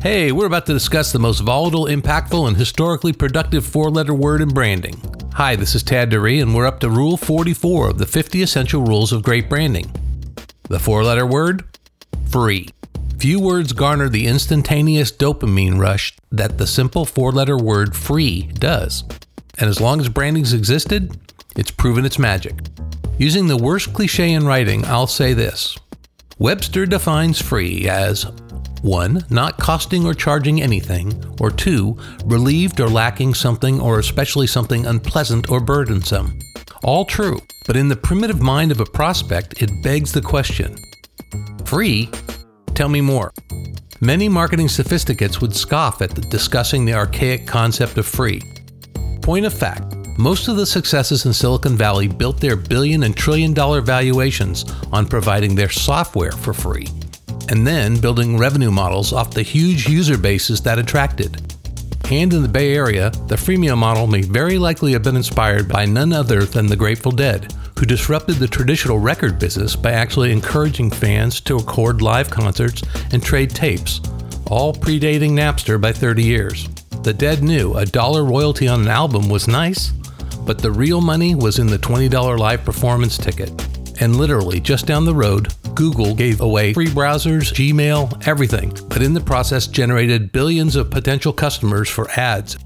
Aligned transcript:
Hey, 0.00 0.30
we're 0.30 0.46
about 0.46 0.64
to 0.66 0.72
discuss 0.72 1.10
the 1.10 1.18
most 1.18 1.40
volatile, 1.40 1.86
impactful, 1.86 2.46
and 2.46 2.56
historically 2.56 3.12
productive 3.12 3.66
four 3.66 3.90
letter 3.90 4.14
word 4.14 4.40
in 4.40 4.48
branding. 4.48 4.94
Hi, 5.34 5.56
this 5.56 5.74
is 5.74 5.82
Tad 5.82 6.10
Duree, 6.10 6.38
and 6.38 6.54
we're 6.54 6.68
up 6.68 6.78
to 6.80 6.88
Rule 6.88 7.16
44 7.16 7.90
of 7.90 7.98
the 7.98 8.06
50 8.06 8.40
Essential 8.40 8.84
Rules 8.84 9.12
of 9.12 9.24
Great 9.24 9.48
Branding. 9.48 9.90
The 10.68 10.78
four 10.78 11.02
letter 11.02 11.26
word? 11.26 11.64
Free. 12.30 12.68
Few 13.18 13.40
words 13.40 13.72
garner 13.72 14.08
the 14.08 14.28
instantaneous 14.28 15.10
dopamine 15.10 15.80
rush 15.80 16.16
that 16.30 16.58
the 16.58 16.66
simple 16.68 17.04
four 17.04 17.32
letter 17.32 17.58
word 17.58 17.96
free 17.96 18.42
does. 18.54 19.02
And 19.58 19.68
as 19.68 19.80
long 19.80 20.00
as 20.00 20.08
branding's 20.08 20.52
existed, 20.52 21.18
it's 21.56 21.72
proven 21.72 22.04
its 22.04 22.20
magic. 22.20 22.54
Using 23.18 23.48
the 23.48 23.56
worst 23.56 23.92
cliche 23.94 24.32
in 24.32 24.46
writing, 24.46 24.84
I'll 24.84 25.08
say 25.08 25.32
this 25.32 25.76
Webster 26.38 26.86
defines 26.86 27.42
free 27.42 27.88
as 27.88 28.26
1. 28.82 29.26
Not 29.30 29.58
costing 29.58 30.04
or 30.04 30.14
charging 30.14 30.62
anything, 30.62 31.24
or 31.40 31.50
2. 31.50 31.96
Relieved 32.24 32.80
or 32.80 32.88
lacking 32.88 33.34
something, 33.34 33.80
or 33.80 33.98
especially 33.98 34.46
something 34.46 34.86
unpleasant 34.86 35.50
or 35.50 35.60
burdensome. 35.60 36.38
All 36.82 37.04
true, 37.04 37.40
but 37.66 37.76
in 37.76 37.88
the 37.88 37.96
primitive 37.96 38.40
mind 38.40 38.70
of 38.70 38.80
a 38.80 38.86
prospect, 38.86 39.62
it 39.62 39.70
begs 39.82 40.12
the 40.12 40.22
question 40.22 40.76
Free? 41.64 42.10
Tell 42.74 42.88
me 42.88 43.00
more. 43.00 43.32
Many 44.00 44.28
marketing 44.28 44.68
sophisticates 44.68 45.40
would 45.40 45.56
scoff 45.56 46.00
at 46.00 46.10
the 46.10 46.20
discussing 46.20 46.84
the 46.84 46.94
archaic 46.94 47.46
concept 47.46 47.98
of 47.98 48.06
free. 48.06 48.40
Point 49.22 49.44
of 49.44 49.52
fact, 49.52 49.96
most 50.16 50.48
of 50.48 50.56
the 50.56 50.66
successes 50.66 51.26
in 51.26 51.32
Silicon 51.32 51.76
Valley 51.76 52.06
built 52.06 52.40
their 52.40 52.56
billion 52.56 53.02
and 53.02 53.16
trillion 53.16 53.52
dollar 53.52 53.80
valuations 53.80 54.64
on 54.92 55.06
providing 55.06 55.54
their 55.54 55.68
software 55.68 56.32
for 56.32 56.52
free 56.52 56.86
and 57.48 57.66
then 57.66 58.00
building 58.00 58.38
revenue 58.38 58.70
models 58.70 59.12
off 59.12 59.32
the 59.32 59.42
huge 59.42 59.88
user 59.88 60.18
bases 60.18 60.60
that 60.62 60.78
attracted. 60.78 61.40
And 62.10 62.32
in 62.32 62.42
the 62.42 62.48
Bay 62.48 62.74
Area, 62.74 63.10
the 63.26 63.36
freemium 63.36 63.78
model 63.78 64.06
may 64.06 64.22
very 64.22 64.56
likely 64.56 64.92
have 64.92 65.02
been 65.02 65.16
inspired 65.16 65.68
by 65.68 65.84
none 65.84 66.12
other 66.12 66.44
than 66.44 66.66
the 66.66 66.76
Grateful 66.76 67.12
Dead, 67.12 67.52
who 67.78 67.84
disrupted 67.84 68.36
the 68.36 68.48
traditional 68.48 68.98
record 68.98 69.38
business 69.38 69.76
by 69.76 69.92
actually 69.92 70.32
encouraging 70.32 70.90
fans 70.90 71.40
to 71.42 71.58
record 71.58 72.00
live 72.00 72.30
concerts 72.30 72.82
and 73.12 73.22
trade 73.22 73.50
tapes, 73.50 74.00
all 74.50 74.72
predating 74.72 75.32
Napster 75.32 75.78
by 75.78 75.92
30 75.92 76.24
years. 76.24 76.68
The 77.02 77.12
Dead 77.12 77.42
knew 77.42 77.74
a 77.74 77.84
dollar 77.84 78.24
royalty 78.24 78.68
on 78.68 78.80
an 78.80 78.88
album 78.88 79.28
was 79.28 79.46
nice, 79.46 79.90
but 80.46 80.58
the 80.58 80.72
real 80.72 81.02
money 81.02 81.34
was 81.34 81.58
in 81.58 81.66
the 81.66 81.78
$20 81.78 82.38
live 82.38 82.64
performance 82.64 83.18
ticket. 83.18 83.50
And 84.00 84.16
literally, 84.16 84.60
just 84.60 84.86
down 84.86 85.04
the 85.04 85.14
road, 85.14 85.48
Google 85.78 86.12
gave 86.12 86.40
away 86.40 86.72
free 86.72 86.88
browsers, 86.88 87.52
Gmail, 87.52 88.26
everything, 88.26 88.76
but 88.88 89.00
in 89.00 89.14
the 89.14 89.20
process 89.20 89.68
generated 89.68 90.32
billions 90.32 90.74
of 90.74 90.90
potential 90.90 91.32
customers 91.32 91.88
for 91.88 92.10
ads. 92.18 92.58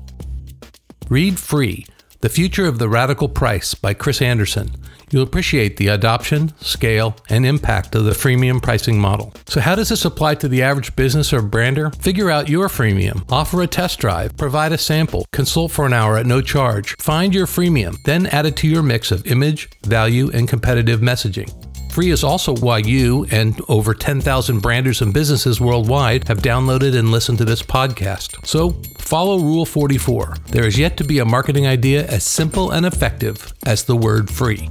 Read 1.10 1.38
Free 1.38 1.84
The 2.20 2.30
Future 2.30 2.64
of 2.64 2.78
the 2.78 2.88
Radical 2.88 3.28
Price 3.28 3.74
by 3.74 3.92
Chris 3.92 4.22
Anderson. 4.22 4.70
You'll 5.10 5.24
appreciate 5.24 5.76
the 5.76 5.88
adoption, 5.88 6.54
scale, 6.62 7.14
and 7.28 7.44
impact 7.44 7.94
of 7.94 8.04
the 8.04 8.12
freemium 8.12 8.62
pricing 8.62 8.98
model. 8.98 9.34
So, 9.46 9.60
how 9.60 9.74
does 9.74 9.90
this 9.90 10.06
apply 10.06 10.36
to 10.36 10.48
the 10.48 10.62
average 10.62 10.96
business 10.96 11.34
or 11.34 11.42
brander? 11.42 11.90
Figure 11.90 12.30
out 12.30 12.48
your 12.48 12.68
freemium, 12.68 13.30
offer 13.30 13.60
a 13.60 13.66
test 13.66 13.98
drive, 13.98 14.34
provide 14.38 14.72
a 14.72 14.78
sample, 14.78 15.26
consult 15.32 15.70
for 15.70 15.84
an 15.84 15.92
hour 15.92 16.16
at 16.16 16.24
no 16.24 16.40
charge, 16.40 16.96
find 16.98 17.34
your 17.34 17.46
freemium, 17.46 17.94
then 18.06 18.24
add 18.28 18.46
it 18.46 18.56
to 18.56 18.68
your 18.68 18.82
mix 18.82 19.10
of 19.10 19.26
image, 19.26 19.68
value, 19.84 20.30
and 20.32 20.48
competitive 20.48 21.00
messaging. 21.00 21.52
Free 21.92 22.10
is 22.10 22.24
also 22.24 22.56
why 22.56 22.78
you 22.78 23.26
and 23.30 23.60
over 23.68 23.92
10,000 23.92 24.60
branders 24.60 25.02
and 25.02 25.12
businesses 25.12 25.60
worldwide 25.60 26.26
have 26.26 26.38
downloaded 26.38 26.98
and 26.98 27.10
listened 27.10 27.36
to 27.36 27.44
this 27.44 27.62
podcast. 27.62 28.46
So 28.46 28.70
follow 28.96 29.38
Rule 29.38 29.66
44. 29.66 30.36
There 30.46 30.66
is 30.66 30.78
yet 30.78 30.96
to 30.96 31.04
be 31.04 31.18
a 31.18 31.26
marketing 31.26 31.66
idea 31.66 32.06
as 32.06 32.24
simple 32.24 32.70
and 32.70 32.86
effective 32.86 33.52
as 33.66 33.84
the 33.84 33.94
word 33.94 34.30
free. 34.30 34.70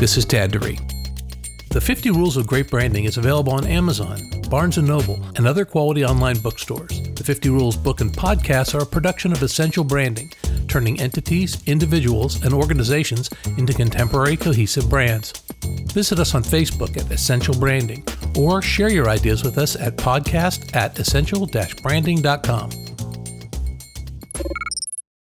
This 0.00 0.16
is 0.16 0.24
Tad. 0.24 0.50
The 0.50 1.80
50 1.80 2.10
Rules 2.10 2.36
of 2.36 2.48
Great 2.48 2.68
Branding 2.68 3.04
is 3.04 3.16
available 3.16 3.52
on 3.52 3.64
Amazon, 3.64 4.18
Barnes 4.50 4.76
& 4.78 4.78
Noble, 4.78 5.24
and 5.36 5.46
other 5.46 5.64
quality 5.64 6.04
online 6.04 6.38
bookstores. 6.38 7.00
The 7.14 7.22
50 7.22 7.48
Rules 7.50 7.76
book 7.76 8.00
and 8.00 8.12
podcasts 8.12 8.74
are 8.74 8.82
a 8.82 8.86
production 8.86 9.30
of 9.30 9.40
Essential 9.44 9.84
Branding, 9.84 10.32
turning 10.66 11.00
entities, 11.00 11.62
individuals, 11.66 12.42
and 12.44 12.52
organizations 12.52 13.30
into 13.56 13.72
contemporary 13.72 14.36
cohesive 14.36 14.90
brands. 14.90 15.43
Visit 15.92 16.18
us 16.18 16.34
on 16.34 16.42
Facebook 16.42 16.96
at 16.96 17.10
Essential 17.10 17.54
Branding 17.54 18.04
or 18.36 18.60
share 18.62 18.90
your 18.90 19.08
ideas 19.08 19.44
with 19.44 19.58
us 19.58 19.76
at 19.76 19.96
podcast 19.96 20.74
at 20.74 20.98
essential-branding.com. 20.98 22.83